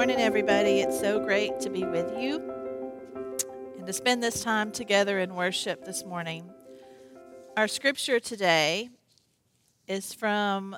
[0.00, 0.80] morning, everybody.
[0.80, 2.42] It's so great to be with you
[3.76, 6.50] and to spend this time together in worship this morning.
[7.54, 8.88] Our scripture today
[9.86, 10.74] is from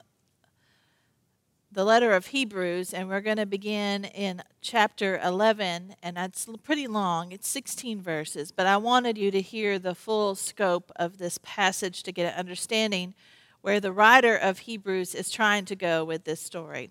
[1.70, 6.88] the letter of Hebrews, and we're going to begin in chapter 11, and it's pretty
[6.88, 7.30] long.
[7.30, 12.02] It's 16 verses, but I wanted you to hear the full scope of this passage
[12.02, 13.14] to get an understanding
[13.60, 16.90] where the writer of Hebrews is trying to go with this story.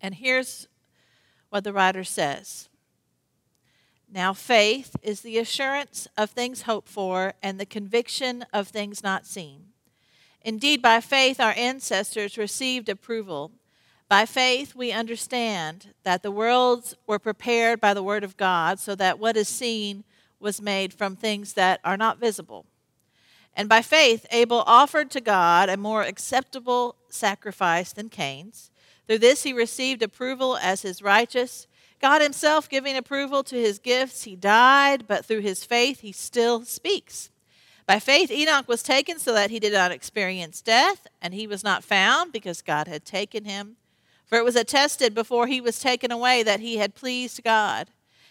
[0.00, 0.66] And here's
[1.54, 2.68] what the writer says.
[4.12, 9.24] Now, faith is the assurance of things hoped for and the conviction of things not
[9.24, 9.66] seen.
[10.42, 13.52] Indeed, by faith, our ancestors received approval.
[14.08, 18.96] By faith, we understand that the worlds were prepared by the word of God, so
[18.96, 20.02] that what is seen
[20.40, 22.66] was made from things that are not visible.
[23.54, 28.72] And by faith, Abel offered to God a more acceptable sacrifice than Cain's.
[29.06, 31.66] Through this he received approval as his righteous.
[32.00, 36.64] God himself giving approval to his gifts, he died, but through his faith he still
[36.64, 37.30] speaks.
[37.86, 41.62] By faith, Enoch was taken so that he did not experience death, and he was
[41.62, 43.76] not found because God had taken him.
[44.24, 47.90] For it was attested before he was taken away that he had pleased God.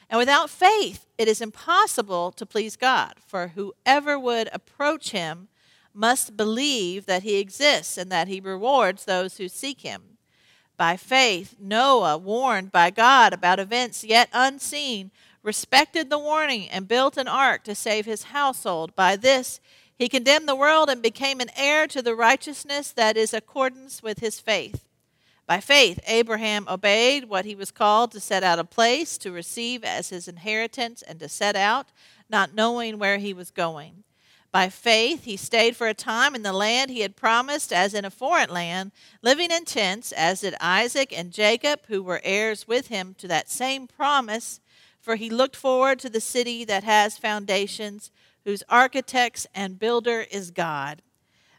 [0.09, 5.49] And without faith, it is impossible to please God, for whoever would approach him
[5.93, 10.12] must believe that he exists and that he rewards those who seek him.
[10.77, 15.11] By faith, Noah, warned by God about events yet unseen,
[15.43, 18.95] respected the warning and built an ark to save his household.
[18.95, 19.59] By this,
[19.95, 24.19] he condemned the world and became an heir to the righteousness that is accordance with
[24.19, 24.85] his faith.
[25.45, 29.83] By faith, Abraham obeyed what he was called to set out a place to receive
[29.83, 31.87] as his inheritance and to set out,
[32.29, 34.03] not knowing where he was going.
[34.53, 38.05] By faith, he stayed for a time in the land he had promised, as in
[38.05, 38.91] a foreign land,
[39.23, 43.49] living in tents, as did Isaac and Jacob, who were heirs with him to that
[43.49, 44.61] same promise.
[45.01, 48.11] For he looked forward to the city that has foundations,
[48.45, 51.01] whose architects and builder is God.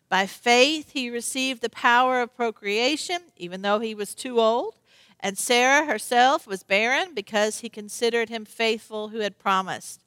[0.09, 4.77] By faith, he received the power of procreation, even though he was too old.
[5.19, 10.00] And Sarah herself was barren because he considered him faithful who had promised.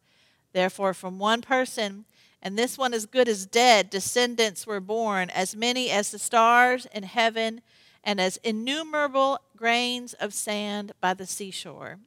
[0.54, 2.06] Therefore, from one person,
[2.42, 6.88] and this one as good as dead, descendants were born, as many as the stars
[6.94, 7.62] in heaven,
[8.04, 11.98] and as innumerable grains of sand by the seashore.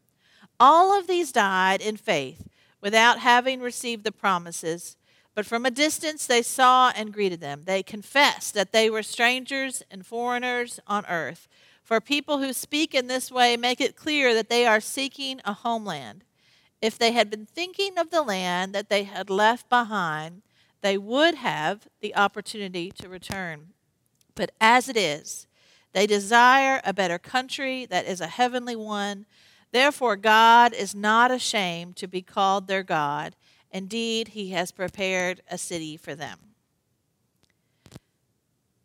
[0.58, 2.48] All of these died in faith,
[2.80, 4.96] without having received the promises,
[5.34, 7.62] but from a distance they saw and greeted them.
[7.64, 11.48] They confessed that they were strangers and foreigners on earth.
[11.82, 15.52] For people who speak in this way make it clear that they are seeking a
[15.52, 16.24] homeland.
[16.80, 20.42] If they had been thinking of the land that they had left behind,
[20.80, 23.74] they would have the opportunity to return.
[24.34, 25.46] But as it is,
[25.92, 29.26] they desire a better country that is a heavenly one.
[29.72, 33.36] Therefore, God is not ashamed to be called their God.
[33.70, 36.38] Indeed, He has prepared a city for them.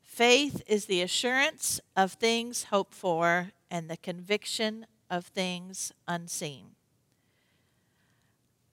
[0.04, 6.76] Faith is the assurance of things hoped for and the conviction of things unseen.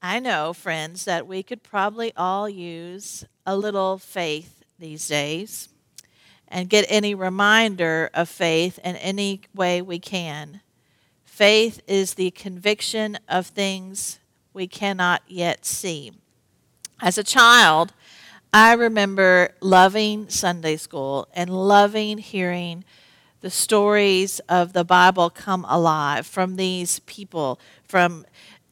[0.05, 5.69] I know, friends, that we could probably all use a little faith these days
[6.49, 10.61] and get any reminder of faith in any way we can.
[11.25, 14.19] Faith is the conviction of things
[14.53, 16.11] we cannot yet see.
[17.01, 17.93] As a child,
[18.53, 22.85] I remember loving Sunday school and loving hearing
[23.41, 28.25] the stories of the Bible come alive from these people, from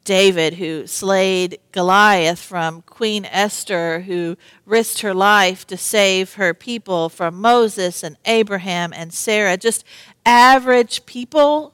[0.03, 4.35] David, who slayed Goliath, from Queen Esther, who
[4.65, 9.83] risked her life to save her people, from Moses and Abraham and Sarah, just
[10.25, 11.73] average people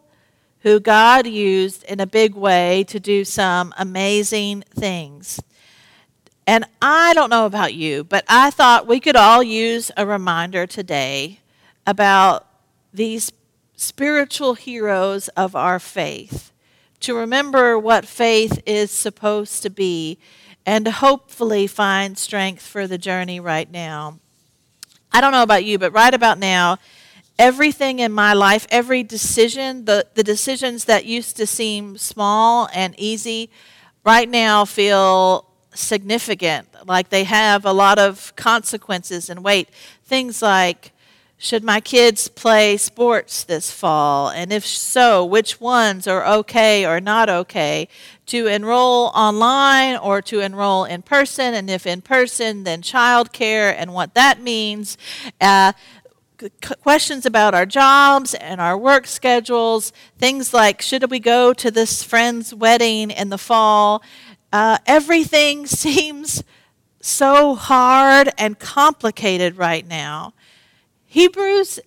[0.61, 5.39] who God used in a big way to do some amazing things.
[6.45, 10.67] And I don't know about you, but I thought we could all use a reminder
[10.67, 11.39] today
[11.85, 12.47] about
[12.93, 13.31] these
[13.75, 16.51] spiritual heroes of our faith
[17.01, 20.17] to remember what faith is supposed to be
[20.65, 24.19] and to hopefully find strength for the journey right now.
[25.11, 26.77] I don't know about you, but right about now,
[27.39, 32.93] everything in my life, every decision, the, the decisions that used to seem small and
[32.97, 33.49] easy,
[34.03, 39.69] right now feel significant, like they have a lot of consequences and weight.
[40.03, 40.91] Things like
[41.39, 44.29] should my kids play sports this fall?
[44.29, 47.87] And if so, which ones are okay or not okay?
[48.27, 51.53] To enroll online or to enroll in person?
[51.53, 54.97] And if in person, then childcare and what that means.
[55.39, 55.73] Uh,
[56.83, 62.03] questions about our jobs and our work schedules, things like should we go to this
[62.03, 64.03] friend's wedding in the fall?
[64.51, 66.43] Uh, everything seems
[66.99, 70.33] so hard and complicated right now.
[71.17, 71.79] Hebrews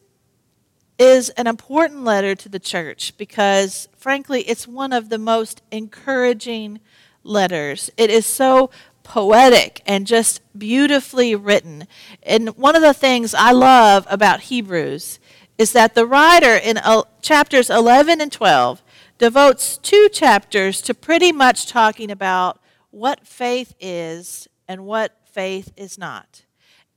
[0.98, 6.80] is an important letter to the church because, frankly, it's one of the most encouraging
[7.22, 7.92] letters.
[7.96, 8.70] It is so
[9.04, 11.86] poetic and just beautifully written.
[12.24, 15.20] And one of the things I love about Hebrews
[15.58, 16.80] is that the writer in
[17.22, 18.82] chapters 11 and 12
[19.16, 22.60] devotes two chapters to pretty much talking about
[22.90, 26.42] what faith is and what faith is not.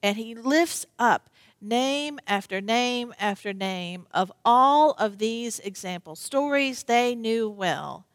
[0.01, 1.29] And he lifts up
[1.63, 8.05] name after name after name of all of these examples, stories they knew well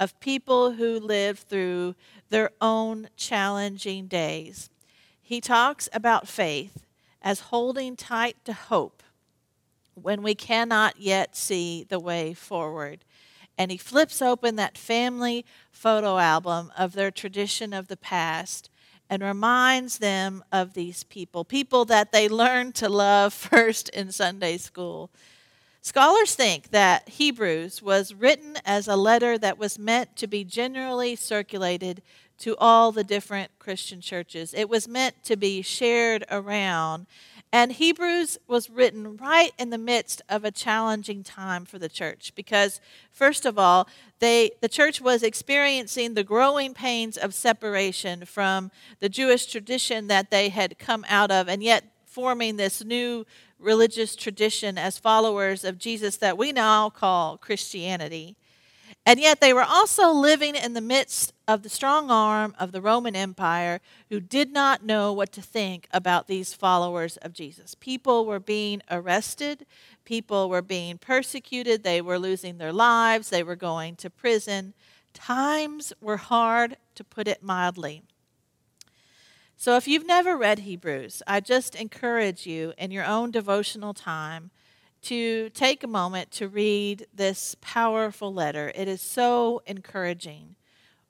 [0.00, 1.94] of people who lived through
[2.30, 4.70] their own challenging days.
[5.22, 6.84] He talks about faith
[7.22, 9.02] as holding tight to hope
[9.94, 13.04] when we cannot yet see the way forward.
[13.56, 18.68] And he flips open that family photo album of their tradition of the past
[19.08, 24.56] and reminds them of these people, people that they learned to love first in Sunday
[24.56, 25.10] school.
[25.82, 31.14] Scholars think that Hebrews was written as a letter that was meant to be generally
[31.14, 32.00] circulated
[32.38, 34.54] to all the different Christian churches.
[34.54, 37.06] It was meant to be shared around.
[37.54, 42.32] And Hebrews was written right in the midst of a challenging time for the church
[42.34, 42.80] because,
[43.12, 49.08] first of all, they, the church was experiencing the growing pains of separation from the
[49.08, 53.24] Jewish tradition that they had come out of, and yet forming this new
[53.60, 58.36] religious tradition as followers of Jesus that we now call Christianity.
[59.06, 62.80] And yet they were also living in the midst of the strong arm of the
[62.80, 67.74] Roman Empire who did not know what to think about these followers of Jesus.
[67.74, 69.66] People were being arrested,
[70.06, 74.72] people were being persecuted, they were losing their lives, they were going to prison.
[75.12, 78.02] Times were hard, to put it mildly.
[79.56, 84.50] So if you've never read Hebrews, I just encourage you in your own devotional time
[85.04, 88.72] to take a moment to read this powerful letter.
[88.74, 90.56] It is so encouraging.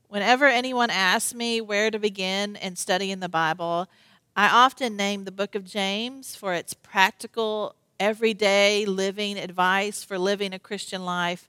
[0.08, 3.88] Whenever anyone asks me where to begin in studying the Bible,
[4.34, 10.52] I often name the book of James for its practical, everyday living advice for living
[10.52, 11.48] a Christian life,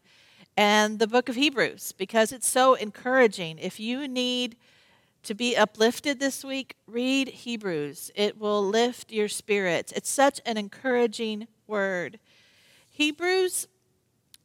[0.56, 3.58] and the book of Hebrews because it's so encouraging.
[3.58, 4.56] If you need
[5.24, 8.12] to be uplifted this week, read Hebrews.
[8.14, 9.92] It will lift your spirits.
[9.94, 12.20] It's such an encouraging word.
[12.96, 13.68] Hebrews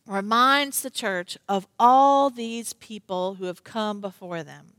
[0.08, 4.72] reminds the church of all these people who have come before them.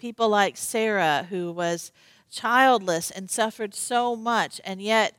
[0.00, 1.92] People like Sarah, who was
[2.28, 5.14] childless and suffered so much, and yet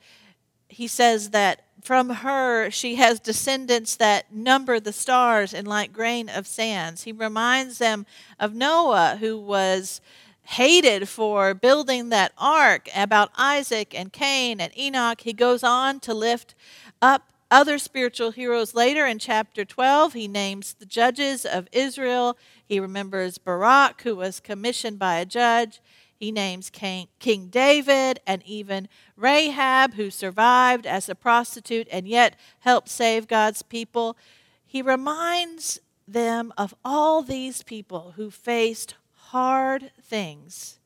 [0.68, 6.28] he says that from her she has descendants that number the stars and like grain
[6.28, 7.04] of sands.
[7.04, 8.06] He reminds them
[8.38, 10.02] of Noah, who was
[10.42, 15.22] hated for building that ark, about Isaac and Cain and Enoch.
[15.22, 16.56] He goes on to lift
[17.02, 20.14] up other spiritual heroes later in chapter 12.
[20.14, 22.38] He names the judges of Israel.
[22.66, 25.82] He remembers Barak, who was commissioned by a judge.
[26.16, 28.88] He names King, David and even
[29.18, 34.18] Rahab, who survived as a prostitute and yet helped save God's people.
[34.66, 40.80] He reminds them of all these people who faced hard things.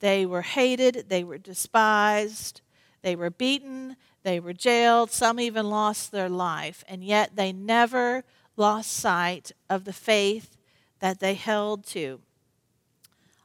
[0.00, 2.60] They were hated, they were despised,
[3.02, 8.24] they were beaten, they were jailed, some even lost their life, and yet they never
[8.56, 10.56] lost sight of the faith
[11.00, 12.20] that they held to.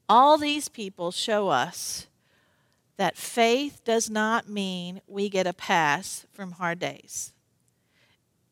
[0.07, 2.07] All these people show us
[2.98, 7.34] that faith does not mean we get a pass from hard days.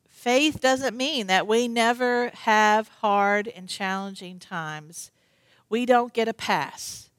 [0.08, 5.10] Faith doesn't mean that we never have hard and challenging times.
[5.68, 7.10] We don't get a pass.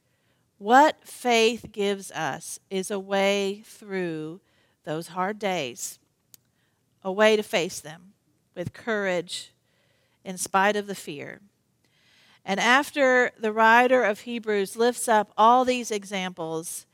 [0.58, 4.42] What faith gives us is a way through
[4.88, 6.00] those hard days,
[7.04, 8.14] a way to face them
[8.56, 9.52] with courage
[10.24, 11.42] in spite of the fear.
[12.46, 16.86] And after the writer of Hebrews lifts up all these examples,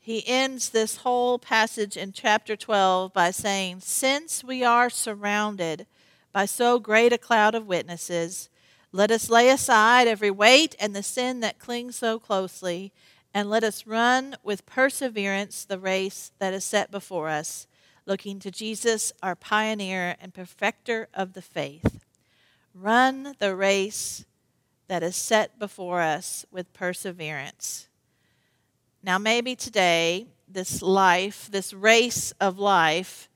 [0.00, 5.86] he ends this whole passage in chapter 12 by saying, Since we are surrounded
[6.32, 8.48] by so great a cloud of witnesses,
[8.90, 12.90] let us lay aside every weight and the sin that clings so closely,
[13.34, 17.66] and let us run with perseverance the race that is set before us,
[18.06, 22.04] looking to Jesus, our pioneer and perfecter of the faith.
[22.72, 24.24] Run the race
[24.86, 27.88] that is set before us with perseverance.
[29.02, 33.28] Now, maybe today this life, this race of life,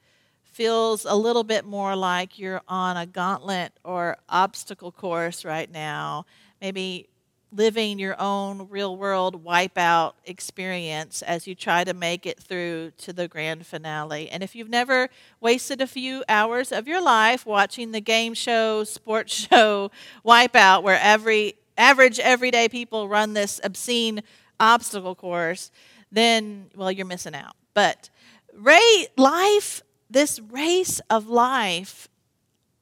[0.44, 6.26] feels a little bit more like you're on a gauntlet or obstacle course right now.
[6.60, 7.08] Maybe
[7.50, 13.12] living your own real world wipeout experience as you try to make it through to
[13.12, 14.28] the grand finale.
[14.28, 15.08] And if you've never
[15.40, 19.90] wasted a few hours of your life watching the game show, sports show
[20.24, 24.22] Wipeout, where every average everyday people run this obscene
[24.60, 25.70] obstacle course,
[26.12, 27.54] then well you're missing out.
[27.72, 28.10] But
[28.52, 32.08] Ray life, this race of life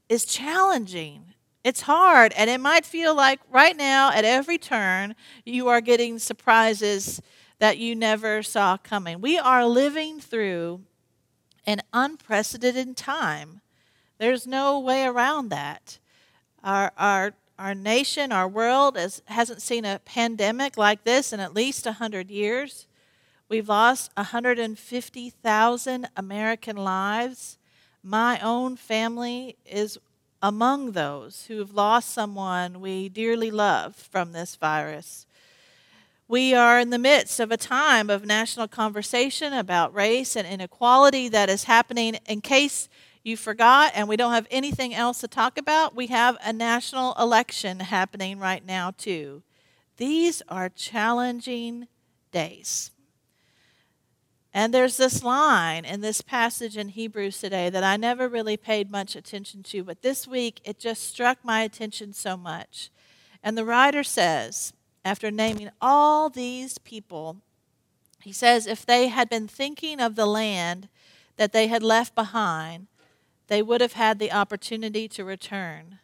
[0.08, 1.34] is challenging
[1.66, 6.20] it's hard, and it might feel like right now, at every turn, you are getting
[6.20, 7.20] surprises
[7.58, 9.20] that you never saw coming.
[9.20, 10.82] We are living through
[11.66, 13.62] an unprecedented time.
[14.18, 15.98] There's no way around that.
[16.62, 21.52] Our, our, our nation, our world is, hasn't seen a pandemic like this in at
[21.52, 22.86] least 100 years.
[23.48, 27.58] We've lost 150,000 American lives.
[28.04, 29.98] My own family is
[30.42, 35.26] among those who have lost someone we dearly love from this virus.
[36.28, 41.28] We are in the midst of a time of national conversation about race and inequality
[41.28, 42.18] that is happening.
[42.26, 42.88] In case
[43.22, 47.14] you forgot and we don't have anything else to talk about, we have a national
[47.14, 49.42] election happening right now, too.
[49.98, 51.86] These are challenging
[52.32, 52.90] days.
[54.56, 58.90] And there's this line in this passage in Hebrews today that I never really paid
[58.90, 62.88] much attention to, but this week it just struck my attention so much.
[63.42, 64.72] And the writer says,
[65.04, 67.36] after naming all these people,
[68.22, 70.88] he says, if they had been thinking of the land
[71.36, 72.86] that they had left behind,
[73.48, 75.98] they would have had the opportunity to return.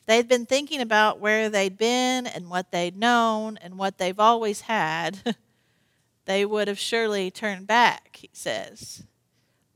[0.00, 4.18] If they'd been thinking about where they'd been and what they'd known and what they've
[4.18, 5.36] always had,
[6.28, 9.02] they would have surely turned back, he says.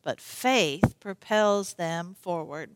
[0.02, 2.72] But faith propels them forward.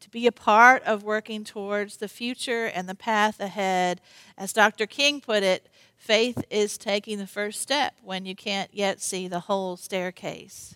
[0.00, 4.00] To be a part of working towards the future and the path ahead,
[4.36, 4.84] as Dr.
[4.84, 9.40] King put it, faith is taking the first step when you can't yet see the
[9.40, 10.74] whole staircase.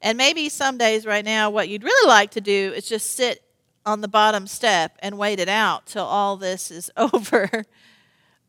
[0.00, 3.42] And maybe some days right now, what you'd really like to do is just sit
[3.84, 7.66] on the bottom step and wait it out till all this is over.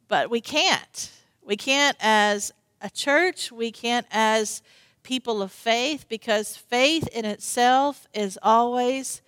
[0.07, 1.11] but we can't.
[1.43, 4.61] We can't, as a church, we can't as
[5.03, 9.21] people of faith, because faith in itself is always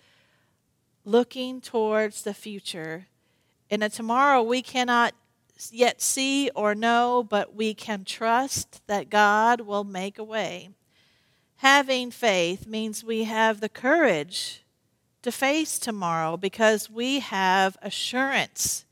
[1.04, 3.06] looking towards the future.
[3.70, 5.14] In a tomorrow we cannot
[5.70, 10.70] yet see or know, but we can trust that God will make a way.
[11.56, 14.64] Having faith means we have the courage
[15.22, 18.84] to face tomorrow because we have assurance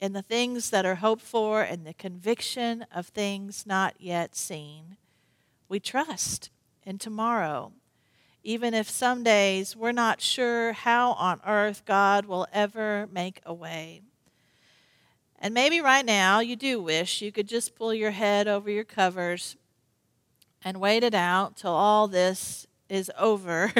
[0.00, 4.96] in the things that are hoped for and the conviction of things not yet seen.
[5.68, 6.50] We trust
[6.84, 7.72] in tomorrow,
[8.44, 13.54] even if some days we're not sure how on earth God will ever make a
[13.54, 14.02] way.
[15.38, 18.84] And maybe right now you do wish you could just pull your head over your
[18.84, 19.56] covers
[20.62, 23.72] and wait it out till all this is over.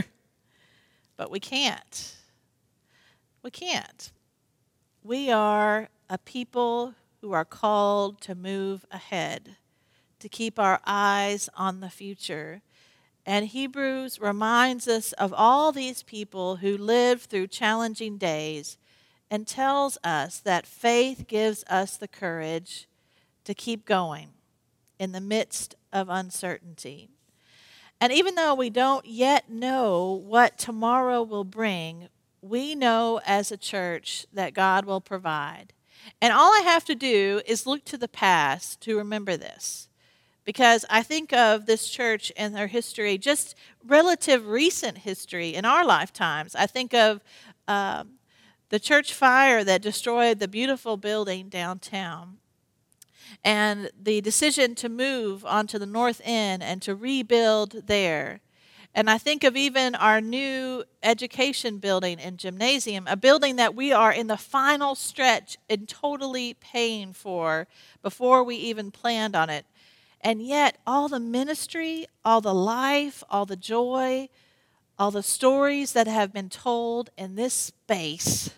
[1.16, 2.14] but we can't.
[3.42, 4.12] We can't.
[5.06, 9.54] We are a people who are called to move ahead,
[10.18, 12.60] to keep our eyes on the future.
[13.24, 18.78] And Hebrews reminds us of all these people who lived through challenging days
[19.30, 22.88] and tells us that faith gives us the courage
[23.44, 24.30] to keep going
[24.98, 27.10] in the midst of uncertainty.
[28.00, 32.08] And even though we don't yet know what tomorrow will bring,
[32.48, 35.72] we know as a church that God will provide.
[36.20, 39.88] And all I have to do is look to the past to remember this.
[40.44, 45.84] Because I think of this church and their history, just relative recent history in our
[45.84, 46.54] lifetimes.
[46.54, 47.20] I think of
[47.66, 48.10] um,
[48.68, 52.38] the church fire that destroyed the beautiful building downtown
[53.44, 58.40] and the decision to move onto the north end and to rebuild there
[58.96, 63.92] and I think of even our new education building and gymnasium, a building that we
[63.92, 67.66] are in the final stretch and totally paying for
[68.02, 69.66] before we even planned on it.
[70.22, 74.30] And yet, all the ministry, all the life, all the joy,
[74.98, 78.48] all the stories that have been told in this space,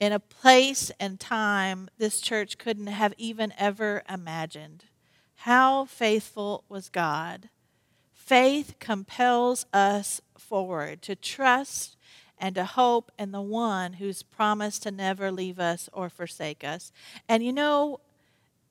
[0.00, 4.84] in a place and time this church couldn't have even ever imagined.
[5.34, 7.50] How faithful was God?
[8.24, 11.94] Faith compels us forward to trust
[12.38, 16.90] and to hope in the one who's promised to never leave us or forsake us.
[17.28, 18.00] And you know,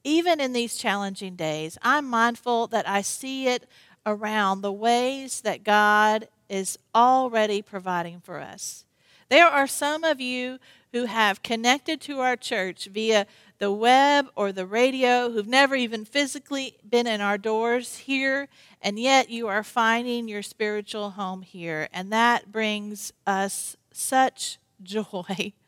[0.04, 3.68] even in these challenging days, I'm mindful that I see it
[4.08, 8.86] around the ways that God is already providing for us.
[9.30, 10.58] There are some of you
[10.94, 13.28] who have connected to our church via
[13.64, 18.50] the web or the radio, who've never even physically been in our doors here,
[18.82, 21.88] and yet you are finding your spiritual home here.
[21.94, 25.54] And that brings us such joy.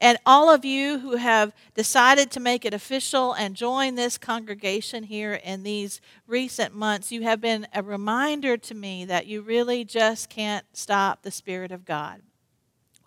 [0.00, 5.02] And all of you who have decided to make it official and join this congregation
[5.02, 9.84] here in these recent months, you have been a reminder to me that you really
[9.84, 12.22] just can't stop the Spirit of God.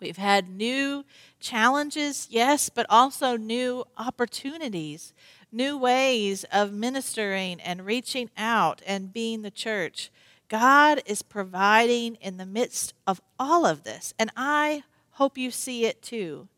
[0.00, 1.04] We've had new
[1.40, 5.12] challenges, yes, but also new opportunities,
[5.50, 10.10] new ways of ministering and reaching out and being the church.
[10.48, 15.86] God is providing in the midst of all of this, and I hope you see
[15.86, 16.48] it too.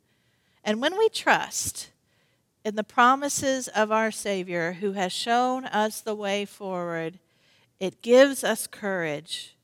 [0.65, 1.91] And when we trust
[2.65, 7.19] in the promises of our Savior who has shown us the way forward,
[7.81, 9.57] it gives us courage.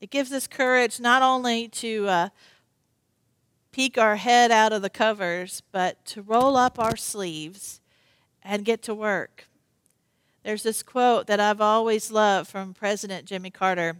[0.00, 2.28] It gives us courage not only to uh,
[3.72, 7.80] peek our head out of the covers, but to roll up our sleeves
[8.42, 9.46] and get to work.
[10.44, 13.96] There's this quote that I've always loved from President Jimmy Carter,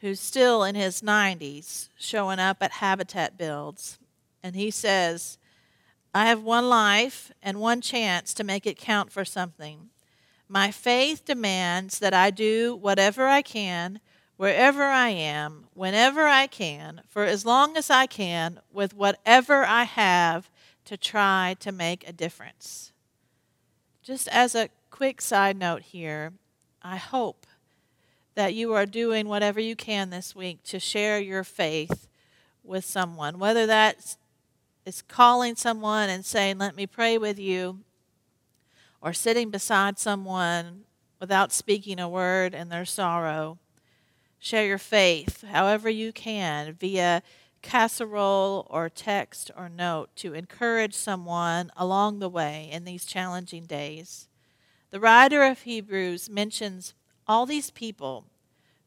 [0.00, 3.98] who's still in his 90s, showing up at Habitat Builds
[4.42, 5.38] and he says,
[6.14, 9.90] I have one life and one chance to make it count for something.
[10.48, 14.00] My faith demands that I do whatever I can,
[14.42, 19.84] wherever I am, whenever I can, for as long as I can, with whatever I
[19.84, 20.50] have
[20.84, 22.90] to try to make a difference.
[24.02, 26.32] Just as a quick side note here,
[26.82, 27.46] I hope
[28.34, 32.08] that you are doing whatever you can this week to share your faith
[32.64, 34.16] with someone, whether that's
[34.84, 37.78] is calling someone and saying, Let me pray with you,
[39.00, 40.80] or sitting beside someone
[41.20, 43.60] without speaking a word in their sorrow.
[44.44, 47.22] Share your faith however you can via
[47.62, 54.26] casserole or text or note to encourage someone along the way in these challenging days.
[54.90, 56.92] The writer of Hebrews mentions
[57.28, 58.24] all these people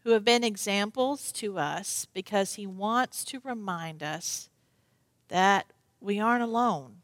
[0.03, 4.49] who have been examples to us because he wants to remind us
[5.29, 5.67] that
[6.01, 6.97] we aren't alone,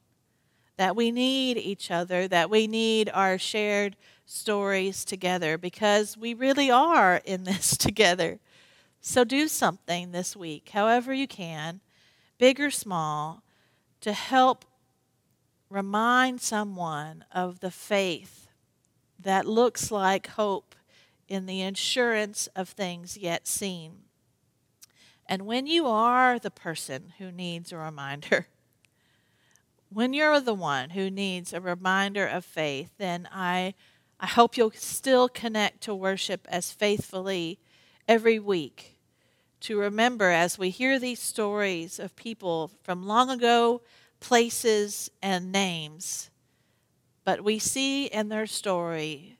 [0.81, 6.71] that we need each other, that we need our shared stories together because we really
[6.71, 8.39] are in this together.
[8.99, 11.81] So do something this week, however you can,
[12.39, 13.43] big or small,
[13.99, 14.65] to help
[15.69, 18.47] remind someone of the faith
[19.19, 20.73] that looks like hope
[21.27, 23.97] in the assurance of things yet seen.
[25.27, 28.47] And when you are the person who needs a reminder,
[29.93, 33.73] when you're the one who needs a reminder of faith, then I,
[34.19, 37.59] I hope you'll still connect to worship as faithfully
[38.07, 38.97] every week.
[39.61, 43.81] To remember as we hear these stories of people from long ago,
[44.21, 46.29] places, and names,
[47.25, 49.37] but we see in their story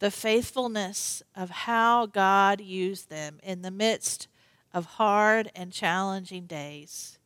[0.00, 4.26] the faithfulness of how God used them in the midst
[4.74, 7.18] of hard and challenging days.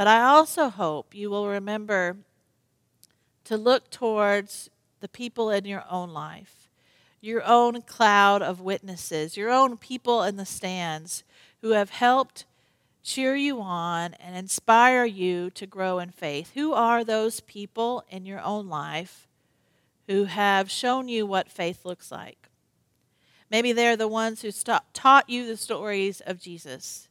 [0.00, 2.16] But I also hope you will remember
[3.44, 6.70] to look towards the people in your own life,
[7.20, 11.22] your own cloud of witnesses, your own people in the stands
[11.60, 12.46] who have helped
[13.02, 16.52] cheer you on and inspire you to grow in faith.
[16.54, 19.28] Who are those people in your own life
[20.06, 22.48] who have shown you what faith looks like?
[23.50, 27.09] Maybe they're the ones who taught you the stories of Jesus.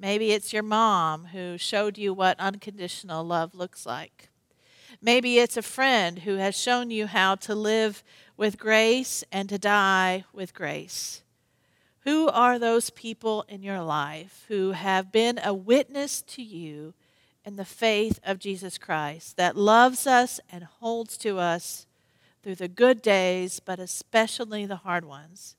[0.00, 4.30] Maybe it's your mom who showed you what unconditional love looks like.
[5.02, 8.02] Maybe it's a friend who has shown you how to live
[8.34, 11.20] with grace and to die with grace.
[12.04, 16.94] Who are those people in your life who have been a witness to you
[17.44, 21.86] in the faith of Jesus Christ that loves us and holds to us
[22.42, 25.56] through the good days, but especially the hard ones?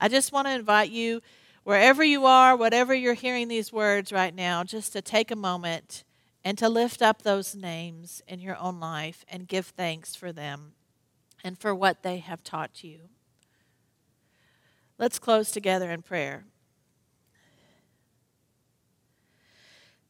[0.00, 1.22] I just want to invite you
[1.68, 6.02] wherever you are, whatever you're hearing these words right now, just to take a moment
[6.42, 10.72] and to lift up those names in your own life and give thanks for them
[11.44, 13.00] and for what they have taught you.
[14.96, 16.46] Let's close together in prayer.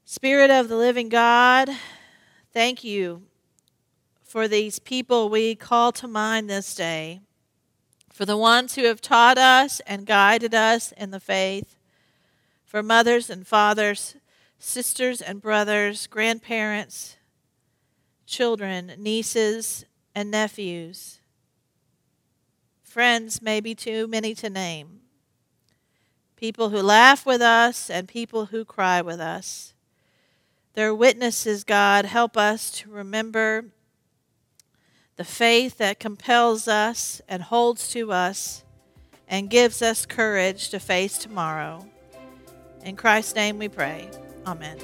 [0.04, 1.68] Spirit of the living God,
[2.52, 3.22] thank you
[4.22, 7.20] for these people we call to mind this day
[8.18, 11.76] for the ones who have taught us and guided us in the faith,
[12.64, 14.16] for mothers and fathers,
[14.58, 17.16] sisters and brothers, grandparents,
[18.26, 19.84] children, nieces,
[20.16, 21.20] and nephews.
[22.82, 24.98] Friends may be too many to name.
[26.34, 29.74] People who laugh with us and people who cry with us.
[30.74, 32.04] They're witnesses, God.
[32.04, 33.66] Help us to remember
[35.18, 38.64] the faith that compels us and holds to us
[39.26, 41.84] and gives us courage to face tomorrow.
[42.84, 44.08] In Christ's name we pray.
[44.46, 44.78] Amen.